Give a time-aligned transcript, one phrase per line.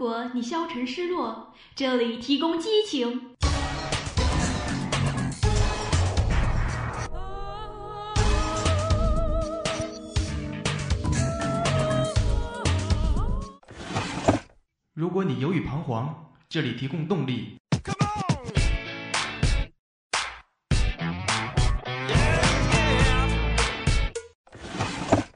[0.00, 3.36] 如果你消沉失落，这里提供激情。
[14.94, 17.58] 如果你犹豫彷徨，这里提供动力。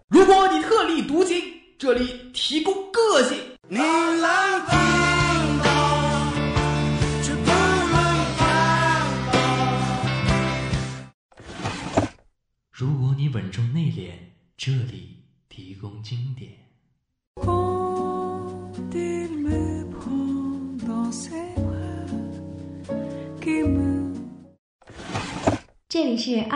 [0.08, 1.38] 如果你特立独行，
[1.78, 3.43] 这里提供个性。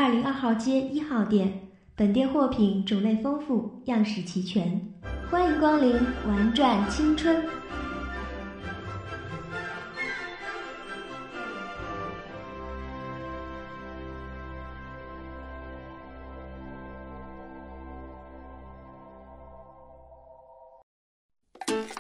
[0.09, 1.69] 二零二号街一号店。
[1.95, 4.80] 本店货品种类丰富，样式齐全，
[5.30, 7.45] 欢迎光临玩转青春。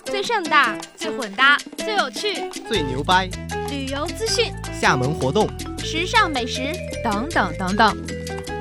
[0.06, 3.28] 最盛大、最混搭、最有趣、最牛掰，
[3.68, 5.48] 旅游资讯、厦门活动、
[5.78, 7.96] 时尚美食等等等等。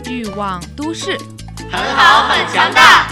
[0.10, 1.16] 欲望都市，
[1.72, 3.08] 很好，很强大。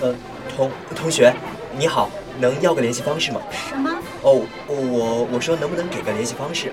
[0.00, 0.14] 呃，
[0.56, 1.34] 同同学，
[1.76, 2.08] 你好，
[2.40, 3.42] 能要个联系方式吗？
[3.68, 3.90] 什么？
[4.22, 6.72] 哦，我我说能不能给个联系方式？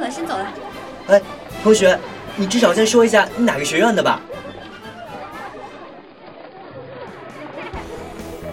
[0.00, 0.46] 哎呀，军训了，先走了。
[1.08, 1.22] 哎，
[1.62, 1.98] 同学。
[2.36, 4.20] 你至少先说一下你哪个学院的吧。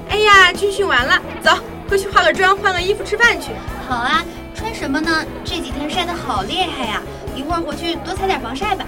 [0.09, 1.51] 哎呀，军训完了，走，
[1.87, 3.51] 回去化个妆，换个衣服吃饭去。
[3.87, 5.23] 好啊，穿什么呢？
[5.45, 7.01] 这几天晒得好厉害呀，
[7.33, 8.85] 一会儿回去多擦点防晒吧。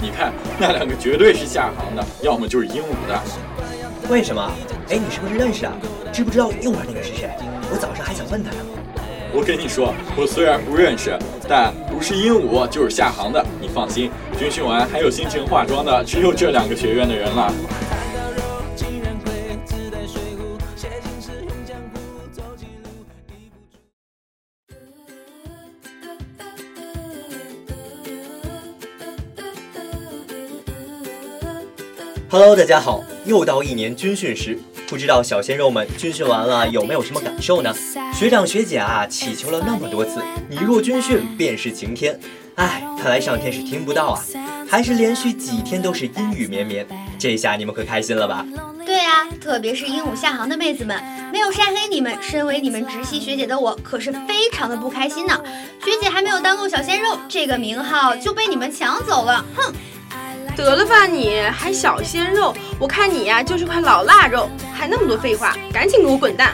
[0.00, 3.20] 你看那两个绝对是下行的，要么就是鹦鹉的。
[4.08, 4.50] 为什么？
[4.88, 5.72] 哎，你是不是认识啊？
[6.12, 7.28] 知不知道右边那个是谁？
[7.70, 8.58] 我早上还想问他呢。
[9.34, 13.42] 我跟你说，我虽然不认识，但不是鹦鹉就是下行的。
[13.62, 17.50] 你放心，军训完还有心情化妆的，只有这两个学院的人了。
[32.28, 34.58] Hello，大家好，又到一年军训时。
[34.92, 37.74] 不知道小鲜肉们军训完了有没有什么感受呢？
[38.12, 42.20] 学长学姐啊，祈求了那么多次，你若军训便是晴天。
[42.56, 44.22] 哎，看来上天是听不到啊，
[44.68, 46.86] 还是连续几天都是阴雨绵绵。
[47.18, 48.44] 这下你们可开心了吧？
[48.84, 55.42] 对啊，特别是鹦鹉下行的妹子们，没有晒黑你们，身为你们直系学姐的我可是非常的不开心呢。
[55.82, 59.72] 学姐还没有当够小鲜肉，这个名号就被你们抢走了，哼！
[60.56, 62.54] 得了吧，你还小鲜肉？
[62.78, 66.52] 我看你呀就是块老腊肉，还那么多废话，赶紧给我滚蛋！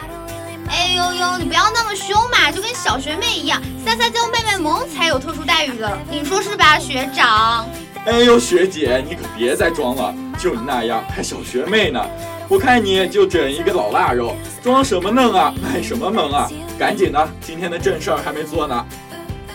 [0.71, 7.67] 哎呦呦，你不要那么凶嘛，就跟小学妹一样，撒撒娇卖卖萌才有特殊待遇的，你说是吧，学长？
[8.05, 12.01] 哎呦，学姐，你可别再装了，就你那样还小学妹呢？
[12.49, 16.49] 我看你就整一个老腊肉，装什么嫩啊，卖什么萌啊？
[16.79, 18.87] 赶紧的，今天的正事儿还没做呢。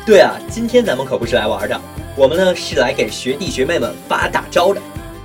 [0.06, 1.80] 对啊，今天咱们可不是来玩的。
[2.18, 4.82] 我们呢是来给学弟学妹们发大招的。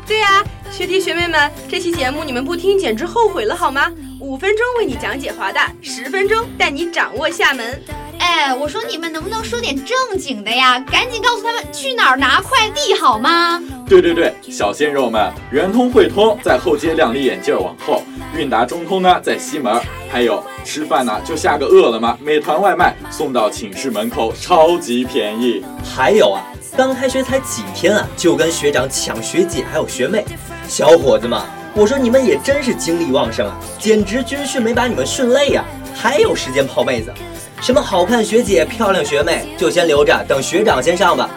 [0.09, 3.93] 对呀，学弟学妹们，这期节目你们不听简直后悔了好吗？
[4.21, 7.79] 五分钟为你讲解华大，十分钟带你掌握厦门。
[8.19, 10.81] 哎，我说你们能不能说点正经的呀？
[10.91, 13.63] 赶紧告诉他们去哪儿拿快递好吗？
[13.87, 18.03] 对对对，小鲜肉们，圆通汇通在后街亮丽眼镜往后，
[18.35, 19.79] 韵达中通呢在西门，
[20.11, 25.63] 还有吃饭呢就下个饿了么，美团外卖送到寝室门口，超级便宜。
[25.85, 26.43] 还有啊。
[26.79, 30.25] 刚开学才几天啊，就跟学长抢学姐还有学妹，
[30.69, 31.37] 小伙子们，
[31.75, 37.13] 我说你们也真是精力旺盛啊，简直军训没把你们训累呀，还有时间泡妹子，
[37.61, 41.29] 什么好看学姐、漂亮学妹，就先留着，等学长先上吧。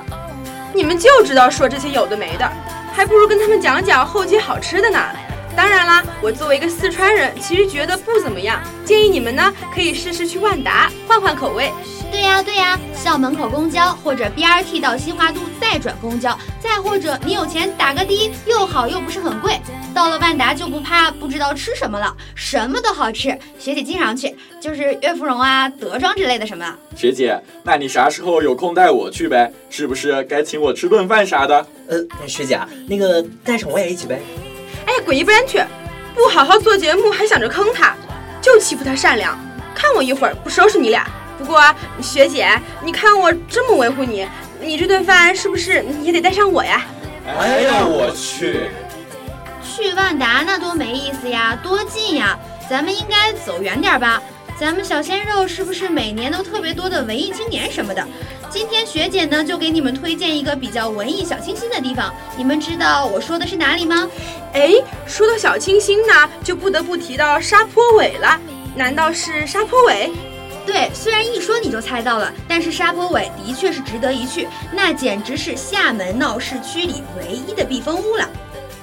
[0.76, 2.48] 你们就知道说这些有的没的，
[2.94, 5.00] 还不如跟他们讲讲后街好吃的呢。
[5.56, 11.72] 当然啦，我作为一个四川人，其实觉得不怎么样，建议你们呢可以试试去万达，换换口味。
[12.12, 19.58] 对呀对呀，校门口公交或者 BRT 到新华都再转公交，再或者你有钱打个的，又好又不是很贵。
[19.94, 23.38] 到了万达就不怕不知道吃什么了，什么都好吃。
[23.58, 26.66] 学姐经常去，就是悦芙蓉啊、德庄之类的什么。
[26.96, 29.52] 学姐，那你啥时候有空带我去呗？
[29.70, 31.66] 是不是该请我吃顿饭啥的？
[31.88, 34.20] 呃，学姐，那个带上我也一起呗。
[34.92, 35.64] 哎呀，滚一边去！
[36.14, 37.96] 不好好做节目还想着坑他，
[38.42, 39.40] 就欺负他善良。
[39.74, 41.08] 看我一会儿不收拾你俩。
[41.38, 41.64] 不过
[42.02, 44.28] 学姐，你看我这么维护你，
[44.60, 46.82] 你这顿饭是不是也得带上我呀？
[47.26, 48.70] 哎呀，我去！
[49.64, 52.38] 去万达那多没意思呀，多近呀！
[52.70, 54.22] 咱们应该走远点吧。
[54.62, 58.08] 咱们小鲜肉是不是每年都特别多的文艺青年什么的？
[58.48, 64.08] 今天学姐呢就给你们推荐一个比较文艺小清新的地方，你们知道我说的是哪里吗？
[64.54, 64.74] 哎，
[65.08, 68.40] 说到小清新呢，就不得不提到沙坡尾了。
[68.76, 70.12] 难道是沙坡尾？
[70.64, 78.30] 对，虽然一说你就猜到了，但是沙坡尾的确是值得一去，那简直是厦门闹市区里唯一的避风屋了。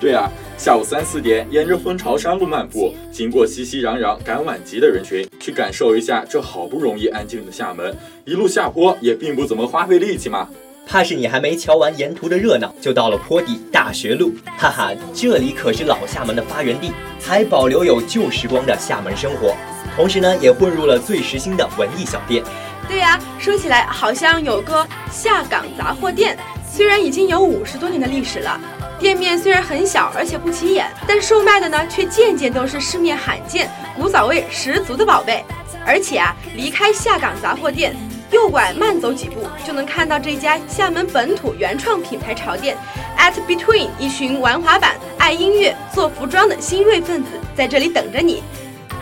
[0.01, 0.31] 对啊。
[0.57, 7.97] 下午三四点，沿着蜂巢山路漫步，经过熙熙攘攘赶晚集的人群，去感受一下这好不容易安静的厦门。
[8.25, 10.49] 一路下坡也并不怎么花费力气嘛。
[10.85, 14.33] 怕是你还没瞧完沿途的热闹，就到了坡底大学路。
[14.57, 16.91] 哈哈，这里可是老厦门的发源地，
[17.21, 19.55] 还保留有旧时光的厦门生活，
[19.95, 22.43] 同时呢，也混入了最时兴的文艺小店。
[22.89, 26.37] 对呀，说起来好像有个下岗杂货店，
[26.69, 28.61] 虽然已经有五十多年的历史了。
[28.99, 35.45] 店面虽然很小，而且不起眼，但售卖的呢却件件都是市面罕见、古早味十足的宝贝。
[35.87, 37.97] 而且啊，离开下岗杂货店，
[38.33, 42.77] 右拐慢走几步就能看到这家厦门本土原创品牌潮店。
[43.17, 48.43] At Between，一群玩滑板、爱音乐、做服装的新锐分子在这里等着你。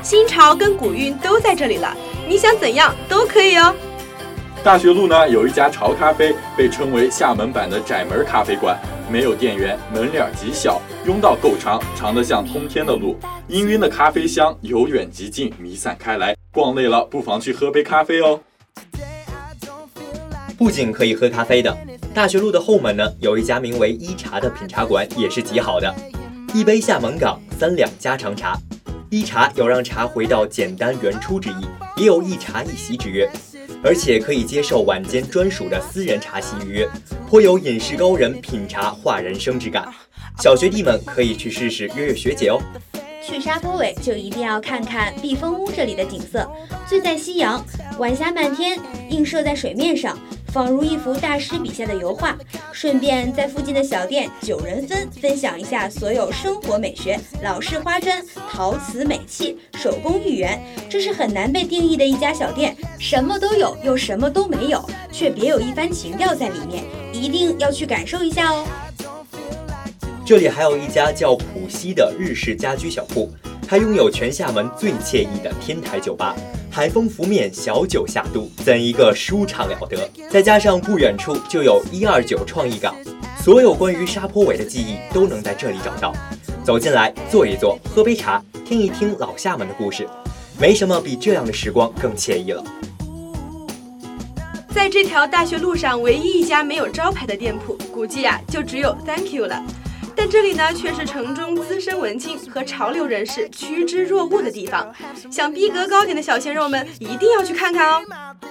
[0.02, 1.96] 新潮跟古韵都在这里了，
[2.28, 3.74] 你想怎样都可以哦。
[4.62, 8.78] 大学路呢有一家潮咖啡，被称为厦门版的窄门咖啡馆。
[9.08, 13.16] 没有店员，门脸极小，拥道够长，长得像通天的路。
[13.48, 16.34] 氤氲的咖啡香由远及近弥散开来。
[16.52, 18.40] 逛累了，不妨去喝杯咖啡哦。
[20.58, 21.76] 不仅可以喝咖啡的，
[22.12, 25.94] 大学路的后门呢，有一家名为一茶的品茶馆，也是极好的。
[26.52, 28.58] 一杯厦门港，三两家常茶。
[29.08, 31.66] 一茶有让茶回到简单原初之意，
[31.96, 33.30] 也有一茶一席之约。
[33.82, 36.88] 而且可以接受晚间专属的私人茶席预约，
[37.28, 39.88] 颇有饮食高人品茶话人生之感。
[40.38, 42.60] 小学弟们可以去试试约约学姐哦。
[43.22, 46.48] 去沙坡尾就一定要看看避风屋这里的景色，
[46.86, 47.64] 醉在夕阳，
[47.98, 48.78] 晚霞漫天
[49.10, 50.16] 映射在水面上。
[50.52, 52.36] 仿如一幅大师笔下的油画，
[52.72, 60.62] 顺便在附近的小店九人分分享一下所有生活美学：老式花砖、陶瓷美器、手工芋圆。
[60.88, 64.82] 这是很难被定义的一家小店，什么都有又什么都没有，
[65.12, 68.66] 却别有一番情调在里面，一定要去感受一下哦。
[70.24, 73.30] 这里还有一家叫浦西的日式家居小铺，
[73.66, 76.34] 它拥有全厦门最惬意的天台酒吧。
[76.70, 80.08] 海风拂面，小酒下肚，怎一个舒畅了得！
[80.30, 82.94] 再加上不远处就有一二九创意港，
[83.42, 86.12] 所有关于沙坡尾的记忆都能在这里找到。
[86.62, 90.06] 走进来，坐一坐，喝杯茶，听一听老厦门的故事，
[90.58, 92.62] 没什么比这样的时光更惬意了。
[94.74, 99.64] 在这条大学路上，唯一一家没有招牌的店铺，估计啊，就只有 Thank You 了。
[100.16, 104.90] 但这里呢，却是城中资深文青和潮流人士趋之若鹜的地方。
[105.30, 108.02] 想逼格高点的小鲜肉们一定要去看看哦。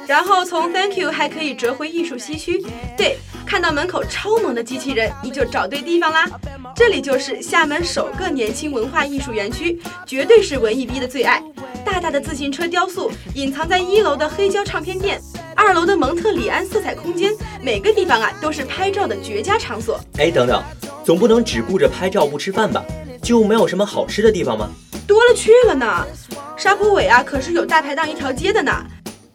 [0.08, 2.64] 然后从 Thank you 还可以折回艺术西区。
[2.96, 6.30] 对，看到门口超萌的机器人，你就找对地方啦。
[6.76, 11.42] 这里就是厦门首个年轻文化艺术园区，绝对是文艺逼的最爱。
[11.84, 15.20] 大大的自行车雕塑隐藏在一楼的黑胶唱片店，
[15.56, 17.32] 二楼的蒙特里安色彩空间，
[17.62, 20.00] 每个地方啊都是拍照的绝佳场所。
[20.18, 20.62] 哎，等等。
[21.06, 22.84] 总不能只顾着拍照不吃饭吧？
[23.22, 24.68] 就没有什么好吃的地方吗？
[25.06, 26.04] 多了去了呢，
[26.58, 28.72] 沙坡尾啊，可是有大排档一条街的呢。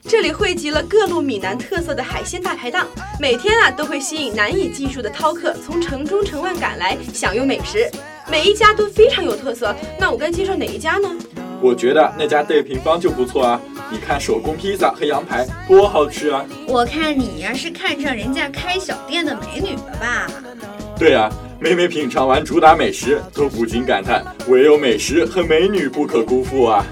[0.02, 2.88] 这里汇集了各路闽南特色的海鲜大排档，
[3.20, 7.88] 每天啊都会吸引难以计数的饕客从城中城外赶来享用美食，
[8.28, 9.72] 每一家都非常有特色。
[9.96, 11.08] 那我该介绍哪一家呢？
[11.62, 13.60] 我觉得那家对平方就不错啊，
[13.92, 16.44] 你看手工披萨和羊排多好吃啊！
[16.66, 20.26] 我看你呀是看上人家开小店的美女了吧？
[20.98, 21.30] 对啊。
[21.62, 26.86] 每每品尝完主打美食，都不禁感叹：唯有美食和美女不可辜负啊！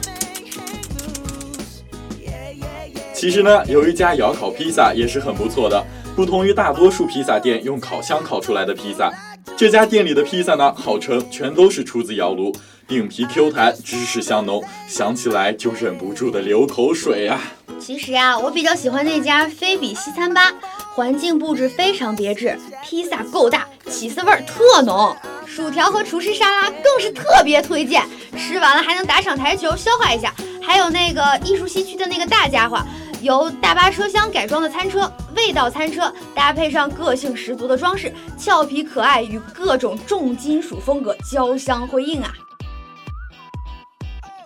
[3.15, 5.83] 其实呢，有一家窑烤披萨也是很不错的。
[6.15, 9.11] 不同于大多数披萨店用烤箱烤出来的披萨，
[9.57, 12.55] 这家店里的披萨呢，号称全都是出自窑炉，
[12.87, 17.41] 饼皮 Q 弹，芝士香浓，想起来就忍不住的流口水啊！
[17.81, 20.53] 其实啊，我比较喜欢那家菲比西餐吧。
[20.95, 25.17] 环境布置非常别致，披萨够大，起司味儿特浓，
[25.47, 28.05] 薯条和厨师沙拉更是特别推荐，
[28.37, 30.35] 吃完了还能打赏台球消化一下。
[30.63, 32.79] 还有那个艺术西区的那个大家伙，
[33.23, 42.31] 由大巴车厢改装的餐车，味道餐车搭配上个性十足的装饰，俏皮可爱与各种重金属风格交相辉映啊！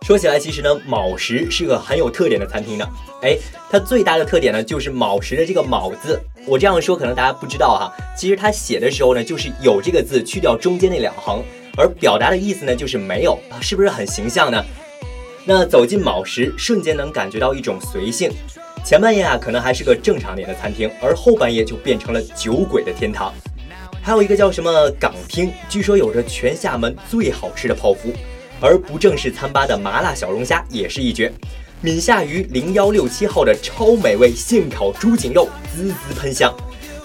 [0.07, 2.87] 说起来，其实呢，卯时是个很有特点的餐厅呢。
[3.23, 3.37] 哎，
[3.71, 6.21] 它最大的特点呢，就是卯时的这个卯字。
[6.47, 11.43] 我这样说可能大家不知道哈，其实他写的时候呢，就是有这个字去掉中间那两横，
[11.77, 14.65] 而表达的意思呢，就是没有，是不是很形象呢？
[15.45, 18.31] 那走进卯时，瞬间能感觉到一种随性。
[18.85, 23.33] 前半夜啊，可能还是个正常点的餐厅，而后半夜就变成了酒鬼的天堂。
[24.03, 28.13] 还有一个叫什么港厅，据说有着全厦门最好吃的泡芙。
[28.65, 31.33] 而不正式餐吧的麻辣小龙虾也是一绝，
[31.85, 36.55] 闽夏鱼零幺六七号的超美味现烤猪颈肉滋滋喷香，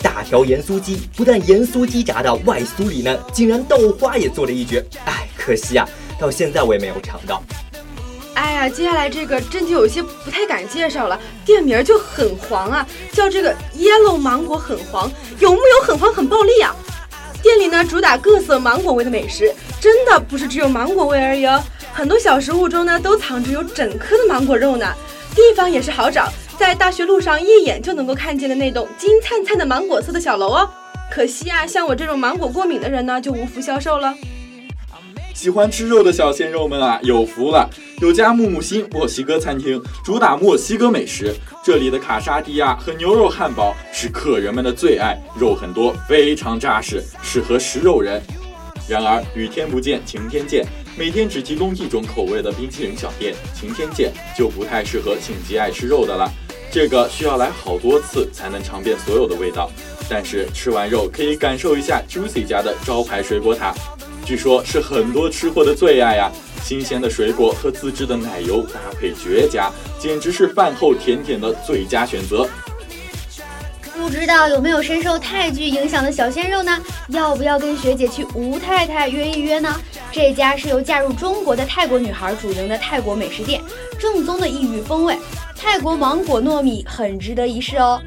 [0.04, 4.86] 大条盐酥鸡不但盐酥鸡炸的外酥里嫩，竟然豆花也做了一绝。
[5.06, 7.42] 哎，可惜啊，到现在我也没有尝到。
[8.36, 16.76] 哎呀，接下来这个真就有些不太敢介绍了，店名就很黄啊，叫这个 Yellow 芒果很黄，有木有很黄很暴力啊？
[17.42, 21.64] 店里呢主打各色芒果味的美食，真的不是只有芒果味而已哦。
[21.98, 24.86] 很多小食物中呢都藏着有整颗的芒果肉呢。
[25.34, 30.70] 地方也是好找，在大学路上一眼就能够看见的那栋金灿灿的芒果色的小楼哦。
[31.10, 34.14] 可惜啊，像我这种芒果过敏的人呢就无福消受了。
[35.34, 37.68] 喜欢吃肉的小鲜肉们啊，有福了！
[38.00, 41.34] 有家木木星墨西哥餐厅，主打墨西哥美食。
[41.64, 48.22] 这里的卡沙迪亚和牛肉汉堡是客人们的最爱，肉很多，非常扎实，适合食肉人。
[48.88, 50.64] 然而雨天不见晴天见，
[50.98, 56.28] 每天只提供一种口味的冰淇淋小店，晴天见就不太适合请极爱吃肉的了。
[56.72, 59.70] 这个需要来好多次才能尝遍所有的味道。
[60.10, 63.76] 但是吃完肉可以感受一下 Juicy 家的招牌水果塔。
[64.26, 66.32] 据说，是很多吃货的最爱呀！
[66.64, 72.50] 新鲜的水果和自制的奶油搭配绝佳，简直是饭后甜点的最佳选择。
[74.08, 76.82] 不知道有没有深受泰剧影响的小鲜肉呢？
[77.10, 79.76] 要不要跟学姐去吴太太约一约呢？
[80.14, 83.62] 这家是由嫁入中国的泰国女孩主营的泰国美食店，
[84.00, 85.18] 正宗的异域风味，
[85.58, 88.02] 泰国芒果糯米很值得一试哦。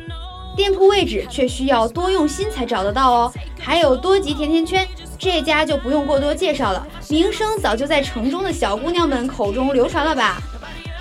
[0.57, 3.33] 店铺位置却需要多用心才找得到哦。
[3.59, 4.89] 还有多吉甜甜圈。
[5.19, 10.39] 这家就不用过多介绍了，名声早就在城中的小姑娘们口中流传了吧？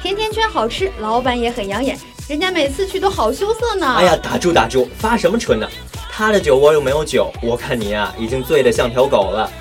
[0.02, 1.98] 甜甜圈好吃，老板也很养眼，
[2.30, 3.96] 人家每次去都好羞涩呢。
[3.96, 5.68] 哎呀，打住打住，发什么春呢？
[6.12, 9.52] 他的酒窝又没有酒，我看你啊，已经醉得像条狗了。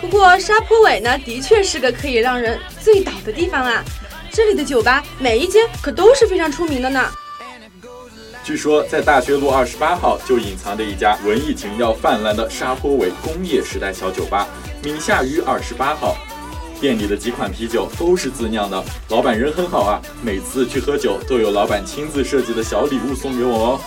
[0.00, 3.84] 不过沙坡尾呢，的确是个可以让人醉倒的地方啊。
[4.32, 7.08] 这里的酒吧每一间可都是非常出名的呢。
[8.42, 14.48] 据说，在大学路二十八号就隐藏着一家文艺情调泛滥的沙坡尾工业时代小酒吧——
[14.82, 16.16] 闽夏鱼二十八号。
[16.80, 23.80] 店里的几款啤酒都是自酿的，老板人很好啊，每次去喝酒都有老板亲自设计的小礼物送给我哦。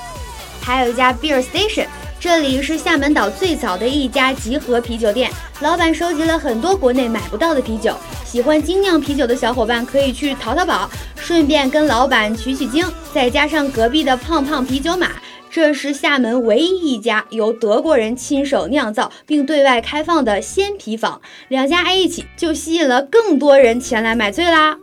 [0.62, 1.88] 还有一家 Beer Station。
[2.20, 5.32] 这里是厦门岛最早的一家集合啤酒店，
[5.62, 7.98] 老板收集了很多国内买不到的啤酒。
[8.24, 12.86] 喜欢精酿啤酒的小伙伴可以去淘淘宝，顺便跟老板取取经。
[13.12, 15.14] 再加上隔壁的胖胖啤酒马，
[15.52, 21.22] 这是厦门唯一一家由德国人亲手酿造并对外开放的鲜啤坊。
[21.50, 24.80] 两家挨一起，就吸引了更多人前来买醉啦。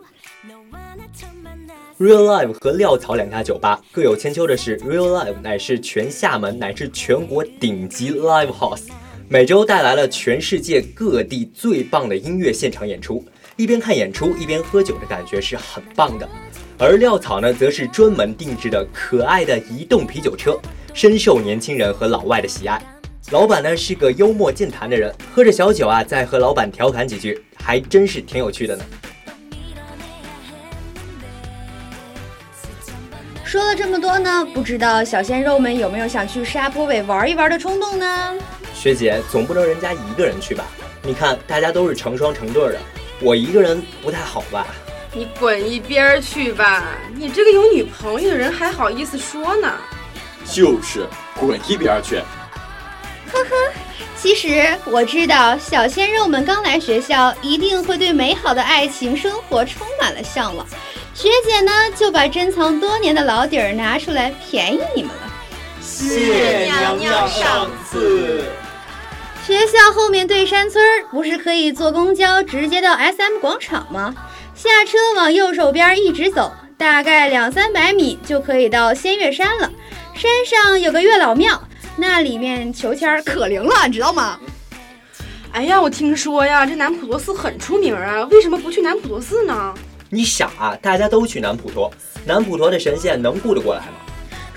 [1.97, 8.83] Real Live 和料草两家酒吧各有千秋的是，Real Live 乃是全厦门乃至全国顶级 Live House，
[9.27, 13.25] 每周带来了全世界各地最棒的音乐现场演出，
[13.57, 16.29] 一边看演出一边喝酒的感觉是很棒的。
[16.81, 20.57] 而料草呢，则是专门定制的可爱的移动啤酒车，
[20.93, 22.81] 深受年轻人和老外的喜爱。
[23.31, 28.85] 老板呢是个幽默健谈的人，喝着小酒啊，再和老板调侃几句，还真是挺有趣的呢。
[33.43, 38.33] 说了这么多呢，不知道小鲜肉们有没有想去沙坡尾玩一玩的冲动呢？
[38.73, 40.65] 学姐，总不能人家一个人去吧？
[41.03, 42.79] 你看大家都是成双成对的，
[43.19, 44.65] 我一个人不太好吧？
[45.11, 46.83] 你滚一边去吧！
[47.15, 49.73] 你这个有女朋友的人还好意思说呢？
[50.45, 52.17] 就是滚一边去！
[53.31, 53.55] 呵呵，
[54.15, 60.65] 其实我知道小鲜肉们刚来学校，一定会对美好的爱情生活充满了向往。
[61.15, 65.31] 学姐呢，就把珍藏多年的老底儿拿出来便宜你们了。
[65.81, 68.43] 谢娘娘赏赐。
[69.45, 74.13] 学校后面对山村儿不是可以坐公交直接到 SM 广场吗？
[74.61, 79.71] 下车往右手边一直走，大概两三百米就可以到仙岳山了。
[80.13, 81.63] 山上有个月老庙，
[81.95, 84.37] 那里面求签可灵了，你知道吗？
[85.53, 89.73] 哎呀，我听说呀，这南普陀寺很出名啊，为什么不去南普陀寺呢？
[90.09, 90.77] 你傻啊！
[90.81, 91.89] 大家都去南普陀，
[92.25, 93.93] 南普陀的神仙能顾得过来吗？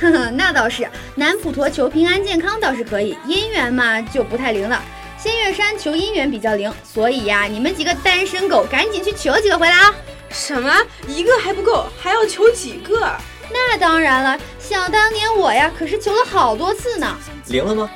[0.00, 4.82] 呵呵，那倒是，南普陀求平安健康倒是可以，姻缘嘛就不太灵了。
[5.22, 9.94] 仙月山求姻缘比较灵，所以呀，你们几个单身狗赶紧去求几个回来啊！
[10.30, 10.68] 什么？
[11.06, 13.08] 一个还不够，还要求几个？
[13.48, 17.16] 那当然了，想当年我呀，可是求了好多次呢。
[17.46, 17.88] 灵了吗？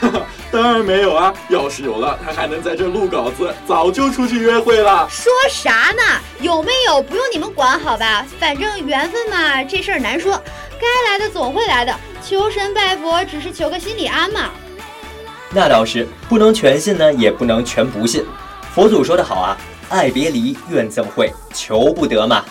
[0.50, 1.32] 当然没有啊！
[1.50, 5.06] 要是有了，他还能在这录稿子，早就出去约会了。
[5.08, 6.20] 说啥呢？
[6.40, 8.26] 有没有不用你们管，好吧？
[8.40, 10.32] 反正缘分嘛，这事儿难说，
[10.80, 11.94] 该来的总会来的。
[12.26, 14.50] 求神拜佛只是求个心理安嘛。
[15.56, 18.22] 那倒是，不能全信呢，也不能全不信。
[18.74, 19.56] 佛祖说得好啊，
[19.88, 22.44] 爱别离，怨憎会，求不得嘛。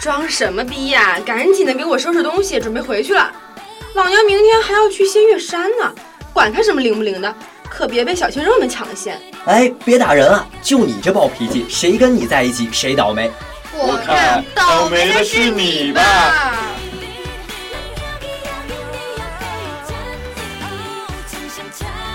[0.00, 1.16] 装什么逼呀！
[1.24, 3.30] 赶紧的给我收拾东西，准备回去了。
[3.94, 5.94] 老娘明天还要去仙月山呢。
[6.32, 7.32] 管他什么灵不灵的，
[7.70, 9.16] 可别被小鲜肉们抢了先。
[9.44, 10.44] 哎，别打人啊！
[10.60, 13.30] 就你这暴脾气，谁跟你在一起谁倒霉。
[13.72, 16.73] 我看倒霉的是你吧。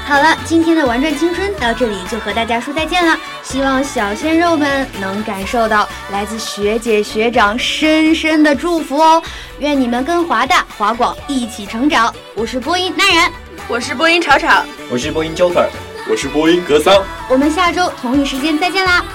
[0.10, 3.16] 好了，今天的玩转青春到这里就和大家说再见了。
[3.44, 9.22] 希望小鲜肉们能感受到来自学姐学长深深的祝福哦。
[9.60, 12.12] 愿你们跟华大华广一起成长。
[12.34, 13.32] 我是播音那人。
[13.68, 15.68] 我是播音吵吵，我是播音 Joker，
[16.10, 17.06] 我是播音格桑。
[17.30, 19.06] 我们下周同一时间再见啦！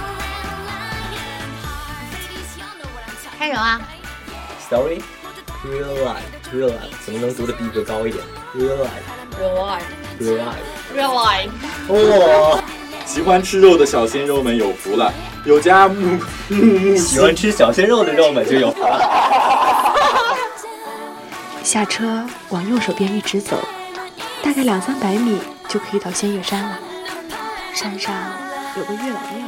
[3.37, 3.81] 开始啊
[4.69, 5.01] ！Story
[5.65, 8.23] real life real life 怎么能读的逼格高一点
[8.55, 9.81] ？Real life real life
[10.19, 10.63] real life
[10.95, 11.49] real life。
[11.89, 12.59] 哇！
[13.05, 15.13] 喜欢吃肉的小鲜肉们有福了，
[15.45, 16.17] 有家木
[16.49, 16.97] 木木。
[16.97, 18.99] 喜欢吃小鲜肉的肉们就有福了。
[21.63, 23.57] 下车往右手边一直走。
[24.41, 26.79] 大概两三百米就可以到仙月山了，
[27.73, 28.13] 山上
[28.77, 29.47] 有个月老庙。